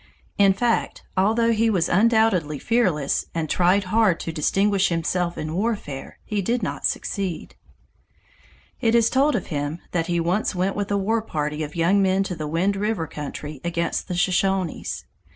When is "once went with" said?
10.19-10.89